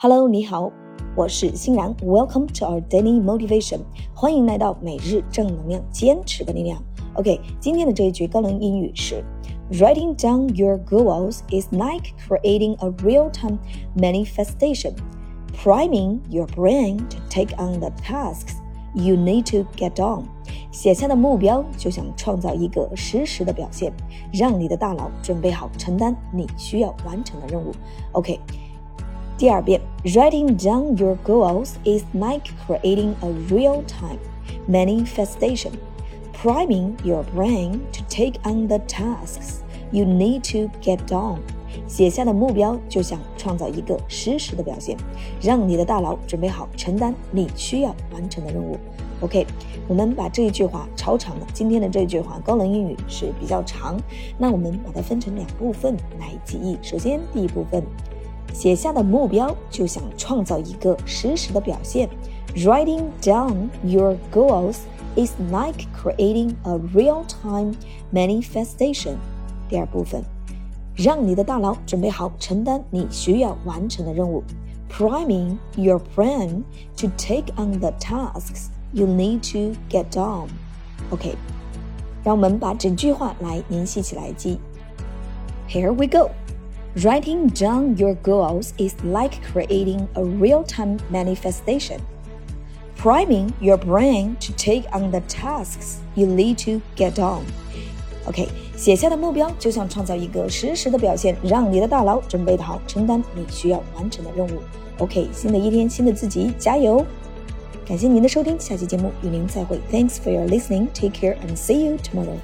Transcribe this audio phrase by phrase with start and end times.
[0.00, 0.70] Hello，你好，
[1.16, 1.92] 我是欣然。
[1.96, 3.80] Welcome to our daily motivation，
[4.14, 6.80] 欢迎来到每日正能量，坚持的力量。
[7.14, 9.24] OK，今天的这一句高能英语是：
[9.72, 13.58] Writing down your goals is like creating a real-time
[13.96, 14.92] manifestation,
[15.56, 18.56] priming your brain to take on the tasks
[18.94, 20.24] you need to get on。
[20.70, 23.92] 写下的目标就像创造一个实时的表现，
[24.32, 27.72] 让你的大脑准备好承担你需要完成的任务。
[28.12, 28.38] OK。
[29.41, 34.19] 第二遍，Writing down your goals is like creating a real-time
[34.69, 35.71] manifestation,
[36.31, 41.39] priming your brain to take on the tasks you need to get done.
[41.87, 44.95] 写下的目标就像创造一个实时的表现，
[45.41, 48.77] 让你的大脑准备好承担你需要完成的任务。
[49.21, 49.47] OK，
[49.87, 51.47] 我们把这一句话超长了。
[51.51, 53.99] 今天的这一句话高能英语是比较长，
[54.37, 56.77] 那我们把它分成两部分来记忆。
[56.83, 57.83] 首先，第一部分。
[58.52, 62.08] 写下的目标就想创造一个实时的表现。
[62.56, 64.78] Writing down your goals
[65.14, 67.74] is like creating a real-time
[68.12, 69.16] manifestation。
[69.68, 70.22] 第二部分，
[70.94, 74.42] 让你的大脑准备好承担你需要完成的任务。
[74.88, 76.62] Priming your brain
[76.96, 81.36] to take on the tasks you need to get done。OK，
[82.24, 84.58] 让我们把整句话来联系起来记。
[85.68, 86.30] Here we go。
[86.96, 92.00] Writing down your goals is like creating a real time manifestation,
[92.96, 97.42] priming your brain to take on the tasks you need to get on.
[98.26, 104.60] OK，写下的目标就像创造一个实时的表现，让你的大脑准备好承担你需要完成的任务。
[104.98, 107.04] OK，新的一天，新的自己，加油！
[107.86, 109.78] 感谢您的收听，下期节目与您再会。
[109.92, 110.88] Thanks for your listening.
[110.94, 112.38] Take care and see you tomorrow.